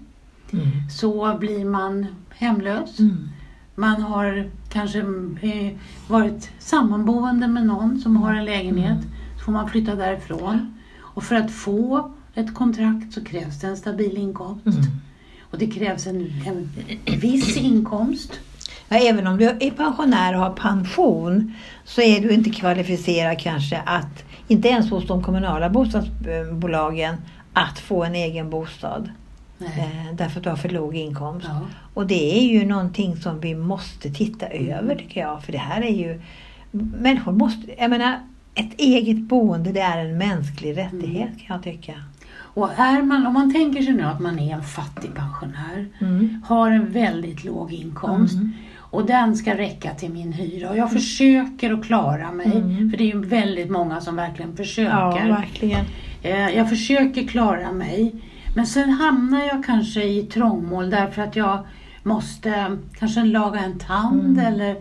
Mm. 0.52 0.66
så 0.90 1.36
blir 1.40 1.64
man 1.64 2.06
hemlös. 2.30 2.98
Mm. 3.00 3.28
man 3.74 4.02
har 4.02 4.50
kanske 4.68 4.98
eh, 5.42 5.72
varit 6.08 6.50
sammanboende 6.58 7.48
med 7.48 7.66
någon 7.66 8.00
som 8.00 8.16
har 8.16 8.34
en 8.34 8.44
lägenhet. 8.44 8.98
Så 9.38 9.44
får 9.44 9.52
man 9.52 9.68
flytta 9.68 9.94
därifrån. 9.94 10.74
Och 11.00 11.24
för 11.24 11.36
att 11.36 11.50
få 11.50 12.13
ett 12.34 12.54
kontrakt 12.54 13.12
så 13.12 13.24
krävs 13.24 13.60
det 13.60 13.66
en 13.66 13.76
stabil 13.76 14.16
inkomst. 14.16 14.66
Mm. 14.66 15.00
Och 15.40 15.58
det 15.58 15.66
krävs 15.66 16.06
en, 16.06 16.42
en 17.04 17.20
viss 17.20 17.56
inkomst. 17.56 18.40
Ja, 18.88 18.96
även 18.96 19.26
om 19.26 19.36
du 19.36 19.44
är 19.44 19.70
pensionär 19.70 20.34
och 20.34 20.40
har 20.40 20.50
pension 20.50 21.54
så 21.84 22.00
är 22.00 22.20
du 22.20 22.30
inte 22.30 22.50
kvalificerad 22.50 23.38
kanske 23.38 23.78
att, 23.86 24.24
inte 24.48 24.68
ens 24.68 24.90
hos 24.90 25.06
de 25.06 25.22
kommunala 25.22 25.70
bostadsbolagen, 25.70 27.16
att 27.52 27.78
få 27.78 28.04
en 28.04 28.14
egen 28.14 28.50
bostad. 28.50 29.10
Nej. 29.58 30.06
Eh, 30.08 30.14
därför 30.16 30.38
att 30.38 30.44
du 30.44 30.50
har 30.50 30.56
för 30.56 30.68
låg 30.68 30.96
inkomst. 30.96 31.46
Ja. 31.50 31.60
Och 31.94 32.06
det 32.06 32.38
är 32.38 32.42
ju 32.42 32.66
någonting 32.66 33.16
som 33.16 33.40
vi 33.40 33.54
måste 33.54 34.10
titta 34.10 34.46
över 34.46 34.96
tycker 34.96 35.20
jag. 35.20 35.42
För 35.42 35.52
det 35.52 35.58
här 35.58 35.82
är 35.82 35.94
ju... 35.94 36.20
Människor 36.70 37.32
måste... 37.32 37.74
Jag 37.78 37.90
menar, 37.90 38.20
ett 38.54 38.80
eget 38.80 39.18
boende 39.18 39.72
det 39.72 39.80
är 39.80 39.98
en 39.98 40.18
mänsklig 40.18 40.76
rättighet 40.76 41.30
kan 41.38 41.56
jag 41.56 41.62
tycka. 41.62 41.94
Och 42.54 42.70
är 42.78 43.02
man, 43.02 43.26
om 43.26 43.32
man 43.34 43.52
tänker 43.52 43.82
sig 43.82 43.92
nu 43.94 44.02
att 44.02 44.20
man 44.20 44.38
är 44.38 44.54
en 44.54 44.62
fattig 44.62 45.14
pensionär, 45.14 45.86
Mm. 46.00 46.42
har 46.46 46.70
en 46.70 46.92
väldigt 46.92 47.44
låg 47.44 47.72
inkomst 47.72 48.34
Mm. 48.34 48.52
och 48.78 49.06
den 49.06 49.36
ska 49.36 49.58
räcka 49.58 49.90
till 49.94 50.10
min 50.10 50.32
hyra 50.32 50.70
och 50.70 50.76
jag 50.76 50.92
försöker 50.92 51.72
att 51.72 51.84
klara 51.84 52.32
mig, 52.32 52.52
Mm. 52.56 52.90
för 52.90 52.98
det 52.98 53.04
är 53.04 53.14
ju 53.14 53.20
väldigt 53.24 53.70
många 53.70 54.00
som 54.00 54.16
verkligen 54.16 54.50
Ja, 54.50 54.56
försöker. 54.56 55.28
verkligen. 55.28 55.84
Eh, 56.22 56.48
Jag 56.56 56.68
försöker 56.68 57.26
klara 57.26 57.72
mig. 57.72 58.14
Men 58.56 58.66
sen 58.66 58.90
hamnar 58.90 59.40
jag 59.44 59.64
kanske 59.64 60.04
i 60.04 60.22
trångmål 60.22 60.90
därför 60.90 61.22
att 61.22 61.36
jag 61.36 61.58
måste 62.02 62.76
kanske 62.98 63.24
laga 63.24 63.60
en 63.60 63.78
tand 63.78 64.38
Mm. 64.38 64.52
eller 64.52 64.76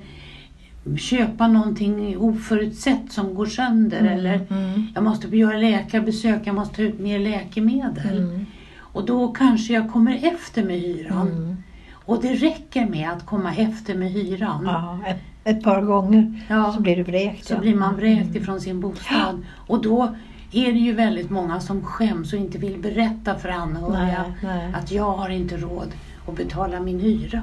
köpa 0.98 1.48
någonting 1.48 2.18
oförutsett 2.18 3.12
som 3.12 3.36
går 3.36 3.46
sönder 3.46 4.02
eller 4.02 4.34
Mm. 4.50 4.88
jag 4.96 5.04
måste 5.04 5.38
göra 5.38 5.58
läkarbesök, 5.58 6.42
jag 6.44 6.56
måste 6.56 6.76
ta 6.76 6.82
ut 6.82 7.00
mer 7.00 7.20
läkemedel. 7.20 8.18
Mm. 8.18 8.46
Och 8.80 9.06
då 9.06 9.28
kanske 9.32 9.74
jag 9.74 9.92
kommer 9.92 10.20
efter 10.34 10.64
med 10.64 10.80
hyran. 10.80 11.28
Mm. 11.32 11.56
Och 11.94 12.22
det 12.22 12.34
räcker 12.34 12.86
med 12.86 13.10
att 13.12 13.26
komma 13.26 13.56
efter 13.56 13.96
med 13.96 14.12
hyran. 14.12 14.64
Ja, 14.66 15.00
ett, 15.08 15.20
ett 15.44 15.64
par 15.64 15.82
gånger 15.82 16.42
Ja. 16.50 16.74
så 16.76 16.82
blir 16.82 16.96
du 16.96 17.04
vräkt. 17.04 17.46
Så 17.46 17.54
ja. 17.54 17.60
blir 17.60 17.76
man 17.76 17.96
vräkt 17.96 18.36
ifrån 18.36 18.62
sin 18.62 18.80
bostad. 18.80 19.46
Och 19.68 19.82
då 19.82 20.16
är 20.52 20.74
det 20.74 20.80
ju 20.80 20.94
väldigt 20.94 21.30
många 21.30 21.60
som 21.60 21.82
skäms 21.84 22.34
och 22.34 22.40
inte 22.40 22.58
vill 22.58 22.78
berätta 22.82 23.36
för 23.36 23.50
anhöriga 23.50 24.24
Nej, 24.24 24.34
nej. 24.44 24.74
att 24.74 24.92
jag 24.92 25.12
har 25.18 25.30
inte 25.30 25.58
råd 25.58 25.88
att 26.28 26.36
betala 26.38 26.80
min 26.80 27.00
hyra. 27.00 27.42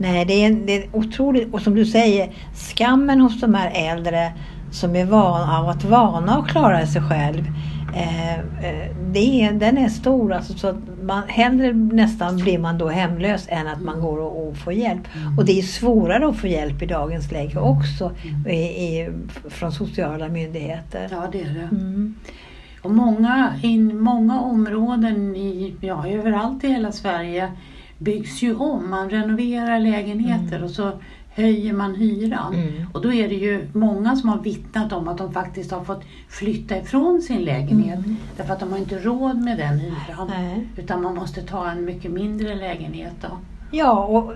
Nej, 0.00 0.24
det 0.24 0.44
är, 0.44 0.50
det 0.50 0.76
är 0.76 0.96
otroligt. 0.96 1.54
Och 1.54 1.60
som 1.60 1.74
du 1.74 1.86
säger, 1.86 2.32
skammen 2.54 3.20
hos 3.20 3.40
de 3.40 3.54
här 3.54 3.72
äldre 3.74 4.32
som 4.70 4.96
är 4.96 5.04
vana 5.04 5.58
av 5.58 5.68
att 5.68 5.84
vana 5.84 6.38
att 6.38 6.48
klara 6.48 6.86
sig 6.86 7.02
själv. 7.02 7.44
Eh, 7.94 8.34
eh, 8.38 8.96
det 9.12 9.50
den 9.52 9.78
är 9.78 9.88
stor. 9.88 10.32
Alltså, 10.32 10.52
så 10.52 10.68
att 10.68 10.76
man, 11.02 11.22
hellre 11.28 11.72
nästan 11.72 12.36
blir 12.36 12.58
man 12.58 12.78
då 12.78 12.88
hemlös 12.88 13.46
än 13.48 13.66
att 13.66 13.82
man 13.82 14.00
går 14.00 14.18
och, 14.18 14.48
och 14.48 14.56
får 14.56 14.72
hjälp. 14.72 15.08
Och 15.38 15.44
det 15.44 15.58
är 15.58 15.62
svårare 15.62 16.28
att 16.28 16.36
få 16.36 16.46
hjälp 16.46 16.82
i 16.82 16.86
dagens 16.86 17.32
läge 17.32 17.58
också 17.58 18.12
i, 18.48 18.52
i, 18.52 19.10
från 19.48 19.72
sociala 19.72 20.28
myndigheter. 20.28 21.08
Ja, 21.10 21.28
det 21.32 21.40
är 21.40 21.54
det. 21.54 21.76
Mm. 21.76 22.14
Och 22.82 22.90
många, 22.90 23.54
i 23.62 23.78
många 23.78 24.40
områden 24.40 25.36
i, 25.36 25.74
ja, 25.80 26.08
överallt 26.08 26.64
i 26.64 26.68
hela 26.68 26.92
Sverige 26.92 27.52
byggs 28.00 28.42
ju 28.42 28.54
om. 28.54 28.90
Man 28.90 29.10
renoverar 29.10 29.80
lägenheter 29.80 30.64
och 30.64 30.70
så 30.70 30.92
höjer 31.34 31.72
man 31.72 31.94
hyran. 31.94 32.54
Mm. 32.54 32.86
Och 32.92 33.02
då 33.02 33.12
är 33.12 33.28
det 33.28 33.34
ju 33.34 33.68
många 33.72 34.16
som 34.16 34.28
har 34.28 34.38
vittnat 34.38 34.92
om 34.92 35.08
att 35.08 35.18
de 35.18 35.32
faktiskt 35.32 35.70
har 35.70 35.84
fått 35.84 36.04
flytta 36.28 36.78
ifrån 36.78 37.22
sin 37.22 37.44
lägenhet. 37.44 38.00
Därför 38.36 38.52
att 38.52 38.60
de 38.60 38.70
har 38.70 38.78
inte 38.78 38.98
råd 38.98 39.36
med 39.36 39.58
den 39.58 39.78
hyran. 39.78 40.28
Nej. 40.28 40.68
Utan 40.76 41.02
man 41.02 41.14
måste 41.14 41.42
ta 41.42 41.70
en 41.70 41.84
mycket 41.84 42.10
mindre 42.10 42.54
lägenhet 42.54 43.14
då. 43.20 43.38
Ja, 43.70 44.04
och 44.04 44.34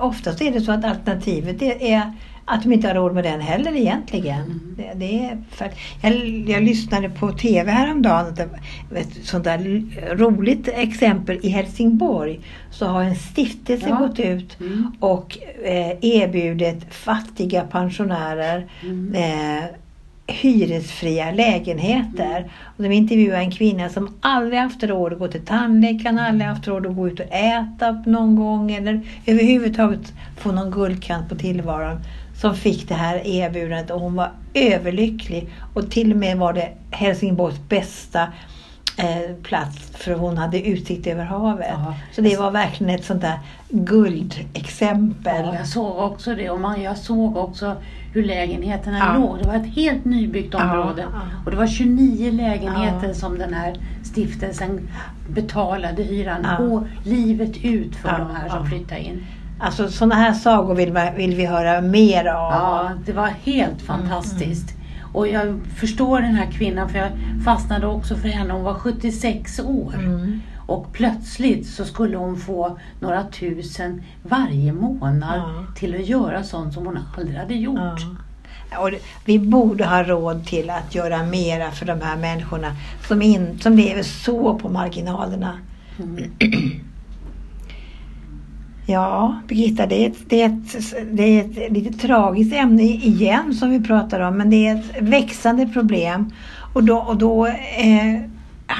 oftast 0.00 0.40
är 0.42 0.50
det 0.52 0.60
så 0.60 0.72
att 0.72 0.84
alternativet 0.84 1.62
är, 1.62 2.12
att 2.44 2.62
de 2.62 2.72
inte 2.72 2.88
har 2.88 2.94
råd 2.94 3.14
med 3.14 3.24
den 3.24 3.40
heller 3.40 3.76
egentligen. 3.76 4.40
Mm. 4.42 4.74
Det, 4.76 4.92
det 4.94 5.24
är 5.24 5.42
för, 5.50 5.70
jag, 6.02 6.14
jag 6.48 6.62
lyssnade 6.62 7.08
på 7.10 7.32
TV 7.32 7.70
häromdagen, 7.70 8.34
ett 8.96 9.08
sånt 9.26 9.44
där 9.44 9.58
roligt 10.16 10.68
exempel 10.68 11.38
i 11.42 11.48
Helsingborg. 11.48 12.40
Så 12.70 12.86
har 12.86 13.02
en 13.02 13.16
stiftelse 13.16 13.88
Ja. 13.88 13.96
gått 13.96 14.18
ut 14.18 14.60
Mm. 14.60 14.92
och 15.00 15.38
eh, 15.64 15.90
erbjudit 16.00 16.94
fattiga 16.94 17.62
pensionärer 17.62 18.66
Mm. 18.82 19.14
eh, 19.14 19.64
hyresfria 20.30 21.30
lägenheter. 21.30 22.50
Och 22.76 22.82
de 22.82 22.92
intervjuade 22.92 23.42
en 23.42 23.50
kvinna 23.50 23.88
som 23.88 24.14
aldrig 24.20 24.60
haft 24.60 24.82
råd 24.82 25.12
att 25.12 25.18
gå 25.18 25.28
till 25.28 25.46
tandläkaren, 25.46 26.18
aldrig 26.18 26.48
haft 26.48 26.66
råd 26.66 26.86
att 26.86 26.96
gå 26.96 27.08
ut 27.08 27.20
och 27.20 27.32
äta 27.32 28.02
någon 28.06 28.36
gång 28.36 28.70
eller 28.70 29.00
överhuvudtaget 29.26 30.12
få 30.38 30.52
någon 30.52 30.70
guldkant 30.70 31.28
på 31.28 31.34
tillvaron. 31.34 32.00
Som 32.40 32.56
fick 32.56 32.88
det 32.88 32.94
här 32.94 33.26
erbjudandet 33.26 33.90
och 33.90 34.00
hon 34.00 34.14
var 34.14 34.30
överlycklig. 34.54 35.48
Och 35.74 35.90
till 35.90 36.12
och 36.12 36.18
med 36.18 36.36
var 36.36 36.52
det 36.52 36.68
Helsingborgs 36.90 37.68
bästa 37.68 38.28
plats 39.42 39.90
för 39.96 40.14
hon 40.14 40.38
hade 40.38 40.68
utsikt 40.68 41.06
över 41.06 41.24
havet. 41.24 41.66
Ja. 41.70 41.94
Så 42.12 42.20
det 42.20 42.36
var 42.36 42.50
verkligen 42.50 42.94
ett 42.94 43.04
sånt 43.04 43.20
där 43.20 43.38
guldexempel. 43.68 45.44
Ja, 45.46 45.54
jag 45.54 45.66
såg 45.66 45.98
också 45.98 46.34
det 46.34 46.50
och 46.50 46.60
man, 46.60 46.82
jag 46.82 46.96
såg 46.96 47.36
också 47.36 47.76
hur 48.12 48.24
lägenheterna 48.24 48.98
Ja. 48.98 49.14
låg. 49.20 49.38
Det 49.42 49.48
var 49.48 49.54
ett 49.54 49.74
helt 49.74 50.04
nybyggt 50.04 50.54
område. 50.54 51.02
ja. 51.12 51.20
Och 51.44 51.50
det 51.50 51.56
var 51.56 51.66
29 51.66 52.30
lägenheter 52.32 53.12
som 53.12 53.38
den 53.38 53.54
här 53.54 53.74
stiftelsen 54.02 54.88
betalade 55.28 56.02
hyran 56.02 56.46
på 56.56 56.86
livet 57.04 57.56
ut 57.64 57.96
för 57.96 58.08
de 58.18 58.36
här 58.36 58.48
som 58.48 58.66
flyttade 58.66 59.00
in. 59.00 59.26
Alltså 59.62 59.88
sådana 59.88 60.14
här 60.14 60.32
sagor 60.32 60.74
vill, 60.74 60.92
vi- 60.92 61.12
vill 61.16 61.36
vi 61.36 61.46
höra 61.46 61.80
mer 61.80 62.24
av. 62.26 62.52
Ja, 62.52 62.90
det 63.06 63.12
var 63.12 63.26
helt 63.44 63.82
fantastiskt. 63.82 64.74
Och 65.12 65.28
jag 65.28 65.60
förstår 65.76 66.20
den 66.20 66.34
här 66.34 66.50
kvinnan 66.52 66.88
för 66.88 66.98
jag 66.98 67.10
fastnade 67.44 67.86
också 67.86 68.16
för 68.16 68.28
henne. 68.28 68.52
Hon 68.52 68.62
var 68.64 68.74
76 68.74 69.60
år. 69.60 69.94
Mm. 69.94 70.40
Och 70.66 70.92
plötsligt 70.92 71.66
så 71.66 71.84
skulle 71.84 72.16
hon 72.16 72.36
få 72.36 72.78
några 73.00 73.24
tusen 73.24 74.02
varje 74.22 74.72
månad 74.72 75.38
Ja. 75.38 75.64
till 75.76 75.94
att 75.94 76.06
göra 76.06 76.44
sånt 76.44 76.74
som 76.74 76.86
hon 76.86 76.98
aldrig 77.16 77.36
hade 77.38 77.54
gjort. 77.54 77.78
Ja. 78.70 78.78
Och 78.78 78.90
vi 79.24 79.38
borde 79.38 79.84
ha 79.86 80.02
råd 80.04 80.46
till 80.46 80.70
att 80.70 80.94
göra 80.94 81.22
mera 81.22 81.70
för 81.70 81.86
de 81.86 82.00
här 82.00 82.16
människorna 82.16 82.76
som, 83.08 83.22
in, 83.22 83.58
som 83.60 83.76
lever 83.76 84.02
så 84.02 84.58
på 84.58 84.68
marginalerna. 84.68 85.58
Mm. 85.98 86.30
Ja, 88.90 89.40
Birgitta, 89.48 89.86
det 89.86 90.04
är, 90.04 90.10
ett, 90.10 90.18
det, 90.28 90.42
är 90.42 90.46
ett, 90.46 90.94
det 91.12 91.22
är 91.22 91.44
ett 91.44 91.72
lite 91.72 91.98
tragiskt 91.98 92.54
ämne 92.54 92.82
igen 92.82 93.54
som 93.54 93.70
vi 93.70 93.80
pratar 93.80 94.20
om, 94.20 94.36
men 94.36 94.50
det 94.50 94.66
är 94.66 94.74
ett 94.74 95.02
växande 95.02 95.66
problem. 95.66 96.30
Och 96.74 96.84
då, 96.84 96.96
och 96.96 97.16
då 97.16 97.46
eh, 97.46 98.20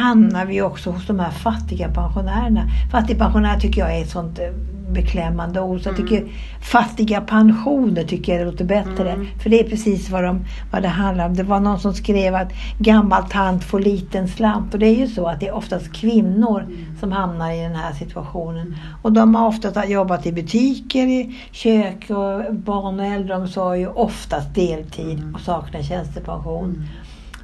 hamnar 0.01 0.47
vi 0.47 0.63
också 0.63 0.91
hos 0.91 1.07
de 1.07 1.21
här 1.21 1.31
fattiga 1.31 1.89
pensionärerna. 1.89 2.69
Fattigpensionär 2.93 3.61
tycker 3.61 3.81
jag 3.81 3.97
är 3.97 4.03
ett 4.03 4.11
sånt 4.11 4.39
eh, 4.39 4.47
beklämmande 4.93 5.61
ord. 5.61 5.81
Så 5.81 5.89
jag 5.89 5.97
tycker 5.97 6.25
fattiga 6.61 7.21
pensioner 7.21 8.05
tycker 8.05 8.33
jag 8.33 8.41
det 8.41 8.51
låter 8.51 8.65
bättre. 8.65 9.11
Mm. 9.11 9.27
För 9.43 9.51
det 9.51 9.61
är 9.61 9.71
precis 9.71 10.11
vad, 10.11 10.25
de, 10.25 10.45
vad 10.73 10.83
det 10.83 10.89
handlar 10.89 11.27
om. 11.27 11.37
Det 11.37 11.43
var 11.43 11.61
någon 11.61 11.81
som 11.81 11.95
skrev 11.95 12.35
att 12.35 12.53
gammal 12.79 13.29
tant 13.29 13.65
får 13.65 13.81
liten 13.81 14.29
slant. 14.29 14.75
Och 14.75 14.81
det 14.81 14.87
är 14.87 14.97
ju 14.97 15.07
så 15.07 15.27
att 15.27 15.41
det 15.41 15.49
är 15.49 15.55
oftast 15.55 15.93
kvinnor 15.93 16.67
som 17.01 17.13
hamnar 17.13 17.53
i 17.53 17.61
den 17.61 17.77
här 17.77 17.93
situationen. 17.93 18.77
Och 19.03 19.13
de 19.13 19.35
har 19.35 19.47
ofta 19.47 19.87
jobbat 19.87 20.27
i 20.27 20.33
butiker, 20.33 21.07
i 21.07 21.39
kök 21.51 22.11
och 22.11 22.55
barn 22.55 23.01
och 23.01 23.07
äldreomsorg 23.07 23.87
och 23.87 24.05
oftast 24.05 24.55
deltid 24.55 25.33
och 25.35 25.41
saknar 25.41 25.83
tjänstepension. 25.83 26.65
Mm. 26.65 26.89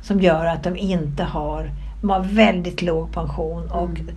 Som 0.02 0.20
gör 0.20 0.46
att 0.46 0.64
de 0.64 0.76
inte 0.76 1.22
har, 1.22 1.70
de 2.06 2.12
har 2.12 2.20
väldigt 2.20 2.82
låg 2.82 3.12
pension. 3.12 3.70
Och 3.70 3.90
Mm. 3.90 4.14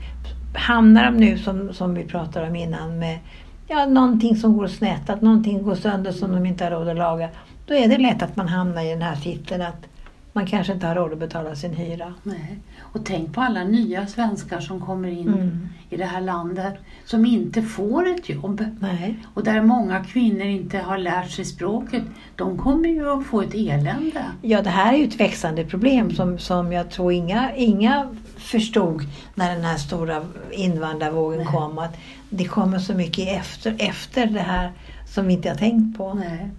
hamnar 0.54 1.06
de 1.06 1.18
nu 1.18 1.38
som, 1.38 1.74
som 1.74 1.94
vi 1.94 2.04
pratade 2.04 2.48
om 2.48 2.56
innan 2.56 3.00
med 3.00 3.20
ja, 3.68 3.86
någonting 3.86 4.36
som 4.36 4.58
går 4.58 4.68
snett, 4.68 5.10
att 5.10 5.22
någonting 5.22 5.64
går 5.64 5.76
sönder 5.76 6.12
som 6.12 6.32
de 6.32 6.46
inte 6.46 6.64
har 6.64 6.72
råd 6.72 6.90
att 6.90 6.98
laga. 6.98 7.30
Då 7.66 7.74
är 7.74 7.88
det 7.88 7.98
lätt 7.98 8.24
att 8.24 8.36
man 8.36 8.48
hamnar 8.48 8.82
i 8.84 8.90
den 8.90 9.02
här 9.02 9.16
sitsen 9.16 9.62
att 9.62 9.86
man 10.34 10.46
kanske 10.46 10.74
inte 10.74 10.88
har 10.88 10.96
råd 10.96 11.14
att 11.14 11.20
betala 11.20 11.56
sin 11.56 11.74
hyra. 11.74 12.14
Nej. 12.24 12.60
Och 12.80 13.06
tänk 13.06 13.34
på 13.34 13.42
alla 13.42 13.64
nya 13.64 14.08
svenskar 14.08 14.60
som 14.60 14.82
kommer 14.82 15.08
in 15.08 15.28
Mm. 15.28 15.68
i 15.90 15.98
det 15.98 16.06
här 16.06 16.22
landet 16.22 16.74
som 17.06 17.26
inte 17.26 17.62
får 17.62 18.08
ett 18.08 18.30
jobb. 18.30 18.66
Nej. 18.80 19.20
Och 19.34 19.44
där 19.44 19.62
många 19.62 20.04
kvinnor 20.04 20.46
inte 20.46 20.78
har 20.78 20.98
lärt 20.98 21.30
sig 21.32 21.46
språket. 21.46 22.04
De 22.36 22.58
kommer 22.58 22.90
ju 22.90 23.10
att 23.12 23.26
få 23.26 23.42
ett 23.42 23.54
elände. 23.54 24.26
Ja, 24.42 24.62
det 24.62 24.70
här 24.70 24.94
är 24.94 24.98
ju 24.98 25.08
ett 25.08 25.20
växande 25.20 25.66
problem 25.66 26.12
som, 26.12 26.38
som 26.40 26.72
jag 26.72 26.90
tror 26.92 27.12
inga, 27.12 27.56
inga 27.56 28.16
förstod 28.38 29.02
när 29.36 29.56
den 29.56 29.64
här 29.66 29.78
stora 29.78 30.26
invandrarvågen 30.52 31.40
Nej. 31.40 31.48
kom. 31.48 31.78
Att 31.78 31.98
det 32.30 32.46
kommer 32.46 32.80
så 32.80 32.94
mycket 32.94 33.40
efter, 33.40 33.76
efter 33.80 34.26
det 34.26 34.40
här 34.40 34.72
som 35.06 35.28
vi 35.28 35.34
inte 35.34 35.50
har 35.50 35.56
tänkt 35.56 35.98
på. 35.98 36.14
Nej. 36.14 36.50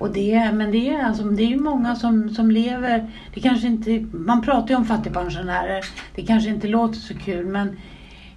Och 0.00 0.12
det, 0.12 0.52
men 0.52 0.70
det 0.70 0.88
är, 0.88 1.04
alltså, 1.04 1.22
det 1.22 1.42
är 1.42 1.46
ju 1.46 1.60
många 1.60 1.96
som, 1.96 2.30
som 2.30 2.50
lever, 2.50 3.10
det 3.34 3.40
kanske 3.40 3.66
inte, 3.66 4.06
man 4.12 4.42
pratar 4.42 4.68
ju 4.68 4.76
om 4.76 4.84
fattigpensionärer, 4.84 5.84
det 6.14 6.22
kanske 6.22 6.50
inte 6.50 6.68
låter 6.68 6.98
så 6.98 7.14
kul 7.14 7.46
men 7.46 7.76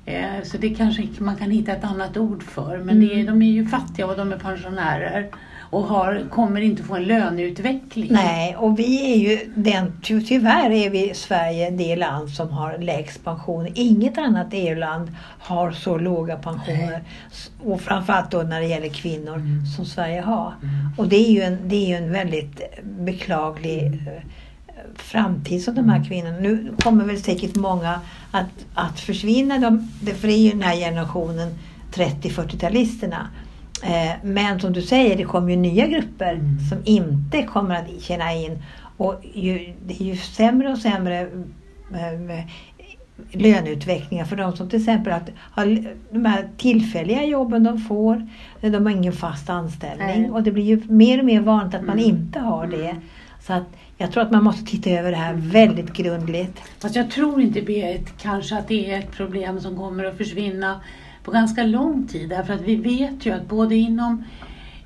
eh, 0.05 0.43
så 0.43 0.57
det 0.57 0.69
kanske 0.69 1.07
man 1.17 1.35
kan 1.35 1.51
hitta 1.51 1.71
ett 1.71 1.83
annat 1.83 2.17
ord 2.17 2.43
för. 2.43 2.77
Men 2.77 2.99
det 2.99 3.19
är, 3.19 3.27
de 3.27 3.41
är 3.41 3.51
ju 3.51 3.65
fattiga 3.65 4.07
och 4.07 4.17
de 4.17 4.31
är 4.31 4.37
pensionärer 4.37 5.29
och 5.73 5.83
har, 5.83 6.23
kommer 6.31 6.61
inte 6.61 6.83
få 6.83 6.95
en 6.95 7.03
löneutveckling. 7.03 8.07
Nej, 8.11 8.55
och 8.55 8.79
vi 8.79 9.11
är 9.13 9.15
ju 9.29 9.53
den, 9.55 9.91
ty, 10.03 10.21
tyvärr 10.21 10.69
är 10.71 10.89
vi 10.89 11.11
i 11.11 11.13
Sverige 11.13 11.69
det 11.69 11.95
land 11.95 12.29
som 12.29 12.49
har 12.49 12.77
lägst 12.77 13.23
pensioner. 13.23 13.71
Inget 13.75 14.17
annat 14.17 14.47
EU-land 14.51 15.11
har 15.39 15.71
så 15.71 15.97
låga 15.97 16.35
pensioner. 16.35 17.03
S- 17.31 17.51
Och 17.63 17.81
framförallt 17.81 18.31
då 18.31 18.41
när 18.41 18.59
det 18.61 18.67
gäller 18.67 18.89
kvinnor 18.89 19.35
Mm. 19.35 19.65
som 19.65 19.85
Sverige 19.85 20.21
har. 20.21 20.53
Mm. 20.63 20.73
Och 20.97 21.07
det 21.07 21.15
är 21.15 21.31
ju 21.31 21.41
en, 21.41 21.57
det 21.65 21.75
är 21.75 21.87
ju 21.87 21.95
en 22.05 22.11
väldigt 22.11 22.61
beklaglig 22.83 23.83
eh, 23.85 24.23
framtid 24.95 25.63
som 25.63 25.75
de 25.75 25.89
här 25.89 26.03
kvinnorna. 26.03 26.39
Nu 26.39 26.71
kommer 26.79 27.05
väl 27.05 27.21
säkert 27.21 27.55
många 27.55 27.99
att, 28.31 28.65
att 28.73 28.99
försvinna. 28.99 29.57
De, 29.59 29.89
det 30.01 30.23
är 30.23 30.37
ju 30.37 30.49
den 30.51 30.61
här 30.61 30.75
generationen 30.75 31.49
30-40-talisterna. 31.93 33.17
Eh, 33.83 34.11
men 34.23 34.59
som 34.59 34.73
du 34.73 34.81
säger, 34.81 35.17
det 35.17 35.23
kommer 35.23 35.49
ju 35.49 35.55
nya 35.55 35.87
grupper 35.87 36.33
Mm. 36.33 36.59
som 36.69 36.77
inte 36.85 37.43
kommer 37.43 37.75
att 37.75 38.01
känna 38.01 38.33
in. 38.33 38.63
Och 38.97 39.15
ju, 39.33 39.73
det 39.85 39.93
är 40.01 40.05
ju 40.05 40.15
sämre 40.17 40.71
och 40.71 40.77
sämre 40.77 41.21
eh, 41.91 42.45
löneutvecklingen 43.31 44.25
för 44.25 44.35
de 44.35 44.55
som 44.55 44.69
till 44.69 44.79
exempel 44.79 45.13
att, 45.13 45.29
har 45.37 45.85
de 46.13 46.25
här 46.25 46.47
tillfälliga 46.57 47.23
jobben 47.25 47.63
de 47.63 47.77
får. 47.79 48.27
De 48.61 48.85
har 48.85 48.89
ingen 48.91 49.13
fast 49.13 49.49
anställning 49.49 50.21
Nej. 50.21 50.31
och 50.31 50.43
det 50.43 50.51
blir 50.51 50.63
ju 50.63 50.81
mer 50.89 51.19
och 51.19 51.25
mer 51.25 51.39
vanligt 51.41 51.75
att 51.75 51.85
man 51.85 51.99
Mm. 51.99 52.09
inte 52.09 52.39
har 52.39 52.67
det. 52.67 52.95
Så 53.41 53.53
att 53.53 53.63
jag 53.97 54.11
tror 54.11 54.23
att 54.23 54.31
man 54.31 54.43
måste 54.43 54.65
titta 54.71 54.89
över 54.89 55.11
det 55.11 55.17
här 55.17 55.33
väldigt 55.33 55.93
grundligt. 55.93 56.59
Fast 56.79 56.95
jag 56.95 57.11
tror 57.11 57.41
inte 57.41 57.61
Berit, 57.61 58.13
kanske 58.21 58.57
att 58.57 58.67
det 58.67 58.91
är 58.93 58.99
ett 58.99 59.11
problem 59.11 59.59
som 59.59 59.77
kommer 59.77 60.03
att 60.05 60.17
försvinna 60.17 60.81
på 61.23 61.31
ganska 61.31 61.63
lång 61.63 62.07
tid. 62.07 62.29
Därför 62.29 62.53
att 62.53 62.61
vi 62.61 62.75
vet 62.75 63.25
ju 63.25 63.31
att 63.31 63.47
både 63.49 63.75
inom, 63.75 64.23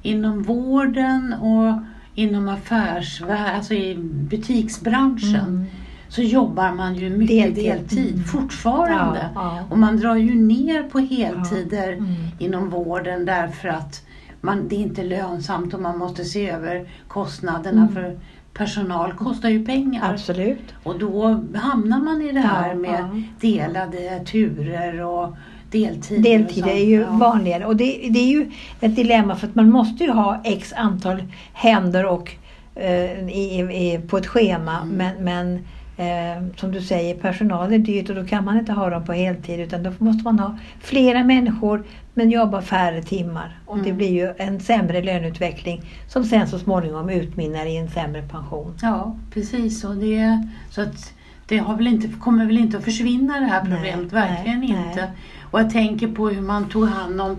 inom 0.01 0.44
vården 0.44 1.34
och 1.34 1.82
inom 2.15 2.50
affärsvärlden, 2.50 3.56
alltså 3.56 3.74
i 3.74 3.96
butiksbranschen, 3.98 5.36
Mm. 5.46 5.65
så 6.10 6.22
jobbar 6.22 6.72
man 6.72 6.96
ju 6.96 7.10
mycket 7.10 7.38
Deltid. 7.56 7.63
deltid, 7.65 8.13
Mm. 8.13 8.24
fortfarande. 8.24 9.29
Ja, 9.36 9.58
ja. 9.58 9.63
Och 9.70 9.77
man 9.77 9.98
drar 10.00 10.15
ju 10.15 10.36
ner 10.36 10.84
på 10.84 11.00
heltider 11.00 11.94
Mm. 11.94 12.13
inom 12.39 12.70
vården 12.70 13.25
därför 13.25 13.70
att 13.70 14.03
man, 14.41 14.67
det 14.67 14.75
är 14.75 14.79
inte 14.79 15.03
lönsamt 15.03 15.74
och 15.74 15.82
man 15.82 15.98
måste 15.98 16.25
se 16.25 16.50
över 16.50 16.89
kostnaderna 17.08 17.82
Mm. 17.82 17.94
för 17.94 18.20
personal 18.53 19.13
kostar 19.13 19.50
ju 19.50 19.65
pengar. 19.65 20.13
Absolut. 20.13 20.74
Och 20.84 21.00
då 21.00 21.44
hamnar 21.56 22.00
man 22.00 22.22
i 22.22 22.32
det 22.32 22.39
här 22.39 22.70
Ja, 22.70 22.75
med 22.75 23.00
ja. 23.13 23.22
delade 23.41 24.20
turer 24.32 25.01
och 25.06 25.36
deltider. 25.71 26.24
Deltid 26.24 26.63
och 26.63 26.69
är 26.69 26.86
ju 26.86 27.01
ja. 27.01 27.12
vanligare 27.12 27.65
och 27.65 27.75
det, 27.75 28.07
det 28.09 28.19
är 28.19 28.27
ju 28.27 28.51
ett 28.81 28.95
dilemma 28.95 29.36
för 29.36 29.47
att 29.47 29.55
man 29.55 29.69
måste 29.69 30.03
ju 30.03 30.12
ha 30.12 30.41
x 30.43 30.74
antal 30.77 31.24
händer 31.53 32.05
och, 32.05 32.31
eh, 32.75 33.29
i, 33.29 33.59
i, 33.59 34.00
på 34.07 34.17
ett 34.17 34.27
schema 34.27 34.77
Mm. 34.81 34.95
men, 34.97 35.24
men 35.24 35.59
eh, 35.97 36.43
som 36.57 36.71
du 36.71 36.81
säger 36.81 37.15
personal 37.15 37.74
är 37.74 37.77
dyrt 37.79 38.09
och 38.09 38.15
då 38.15 38.25
kan 38.25 38.45
man 38.45 38.59
inte 38.59 38.71
ha 38.71 38.89
dem 38.89 39.05
på 39.05 39.13
heltid 39.13 39.59
utan 39.59 39.83
då 39.83 39.91
måste 39.97 40.24
man 40.24 40.39
ha 40.39 40.57
flera 40.81 41.24
människor 41.24 41.83
men 42.13 42.29
jobba 42.29 42.62
färre 42.62 43.01
timmar 43.03 43.60
och 43.65 43.77
det 43.77 43.84
Mm. 43.84 43.97
blir 43.97 44.10
ju 44.12 44.34
en 44.38 44.60
sämre 44.60 45.01
löneutveckling 45.03 45.82
som 46.08 46.23
sen 46.23 46.47
så 46.47 46.60
småningom 46.60 47.10
utmynnar 47.10 47.65
i 47.65 47.77
en 47.77 47.89
sämre 47.89 48.21
pension. 48.21 48.73
Ja, 48.82 49.15
precis. 49.34 49.84
Och 49.84 49.95
det, 49.95 50.47
så 50.69 50.82
att 50.82 51.13
det 51.47 51.57
har 51.57 51.75
väl 51.75 51.88
inte, 51.88 52.07
kommer 52.19 52.45
väl 52.45 52.57
inte 52.57 52.77
att 52.77 52.83
försvinna 52.83 53.39
det 53.39 53.45
här 53.45 53.63
Nej, 53.63 53.73
problemet. 53.75 54.12
nej, 54.12 54.21
verkligen 54.27 54.60
nej. 54.60 54.69
inte. 54.89 55.12
Och 55.51 55.60
jag 55.60 55.69
tänker 55.69 56.07
på 56.07 56.29
hur 56.29 56.41
man 56.41 56.69
tog 56.69 56.88
hand 56.88 57.21
om 57.21 57.38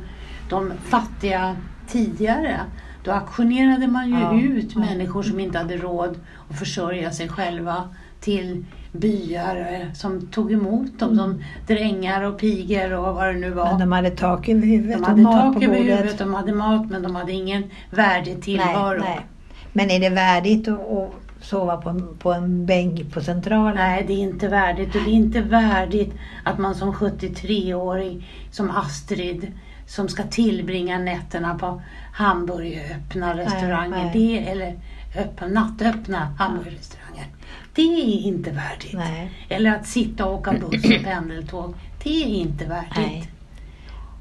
de 0.51 0.73
fattiga 0.85 1.57
tidigare. 1.89 2.61
Då 3.05 3.11
auktionerade 3.13 3.87
man 3.87 4.09
ju 4.09 4.19
Ja, 4.21 4.41
ut 4.41 4.73
ja. 4.75 4.81
människor 4.81 5.23
som 5.23 5.41
inte 5.41 5.59
hade 5.59 5.77
råd 5.77 6.19
att 6.51 6.59
försörja 6.59 7.11
sig 7.11 7.29
själva 7.29 7.89
till 8.21 8.65
byar 8.93 9.57
eh, 9.81 9.93
som 9.95 10.27
tog 10.27 10.53
emot 10.53 10.99
dem 10.99 11.17
som 11.17 11.43
drängar 11.67 12.23
och 12.23 12.39
pigor 12.39 12.93
och 12.93 13.15
vad 13.15 13.27
det 13.27 13.41
nu 13.41 13.51
var. 13.51 13.65
Men 13.71 13.79
de 13.81 13.93
hade 13.93 14.11
tak 14.11 14.49
över 14.49 14.67
huvudet 14.67 14.97
De 14.97 15.03
och 15.03 15.09
hade 15.09 15.23
mat 15.23 15.35
tak 15.43 15.55
på 15.55 15.63
över 15.65 15.79
bordet. 15.79 15.99
huvudet, 15.99 16.19
de 16.19 16.35
hade 16.35 16.53
mat 16.55 16.91
men 16.91 17.03
de 17.03 17.17
hade 17.17 17.33
ingen 17.33 17.63
värdig 17.91 18.43
tillvaro. 18.43 18.99
Nej, 19.01 19.09
nej. 19.17 19.27
Men 19.73 19.91
är 19.91 20.01
det 20.01 20.11
värdigt 20.11 20.69
att 20.69 21.15
sova 21.41 21.77
på, 21.77 21.89
en- 21.91 22.17
på 22.19 22.33
en 22.33 22.67
bänk 22.67 23.13
på 23.13 23.21
Centralen? 23.21 23.75
Nej, 23.75 24.05
det 24.07 24.13
är 24.13 24.19
inte 24.19 24.49
värdigt. 24.49 24.95
Och 24.95 25.03
det 25.05 25.11
är 25.11 25.15
inte 25.15 25.41
värdigt 25.41 26.15
att 26.45 26.59
man 26.59 26.75
som 26.75 26.93
73-åring, 26.93 28.27
som 28.51 28.71
Astrid, 28.71 29.53
som 29.87 30.09
ska 30.09 30.23
tillbringa 30.23 30.99
nätterna 30.99 31.59
på 31.59 31.83
hamburgeröppna 32.13 33.37
restauranger, 33.37 34.05
nej. 34.05 34.11
Det, 34.13 34.49
eller 34.51 34.79
öppna, 35.19 35.47
nattöppna 35.47 36.19
hamburgerrestauranger. 36.39 37.27
Det 37.75 37.83
är 37.83 38.27
inte 38.27 38.51
värdigt. 38.51 38.93
Nej. 38.95 39.31
Eller 39.49 39.75
att 39.75 39.87
sitta 39.87 40.27
och 40.27 40.35
åka 40.35 40.53
buss 40.53 40.85
och 40.85 41.05
pendeltåg. 41.05 41.75
Det 42.03 42.23
är 42.25 42.27
inte 42.29 42.65
värdigt. 42.65 42.97
Nej. 42.97 43.31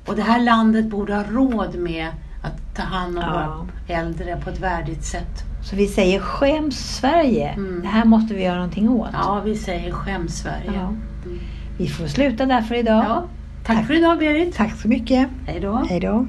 Och 0.05 0.15
det 0.15 0.21
här 0.21 0.39
landet 0.39 0.85
borde 0.85 1.15
ha 1.15 1.23
råd 1.23 1.75
med 1.75 2.07
att 2.43 2.75
ta 2.75 2.81
hand 2.83 3.17
om 3.17 3.23
Ja. 3.27 3.31
våra 3.87 3.97
äldre 3.99 4.41
på 4.43 4.49
ett 4.49 4.59
värdigt 4.59 5.03
sätt. 5.05 5.43
Så 5.69 5.75
vi 5.75 5.87
säger 5.87 6.19
skäms 6.19 6.97
Sverige. 6.97 7.49
Mm. 7.49 7.81
Det 7.81 7.87
här 7.87 8.05
måste 8.05 8.33
vi 8.33 8.43
göra 8.43 8.55
någonting 8.55 8.89
åt. 8.89 9.09
Ja, 9.13 9.41
vi 9.45 9.55
säger 9.55 9.91
skäms 9.91 10.37
Sverige. 10.37 10.71
Ja. 10.75 10.87
Mm. 11.25 11.39
Vi 11.77 11.87
får 11.87 12.07
sluta 12.07 12.45
där 12.45 12.61
för 12.61 12.75
idag. 12.75 13.05
Ja, 13.07 13.23
tack 13.65 13.87
för 13.87 13.93
idag 13.93 14.19
Berit. 14.19 14.55
Tack 14.55 14.75
så 14.81 14.87
mycket. 14.87 15.29
Hej 15.45 15.99
då. 15.99 16.27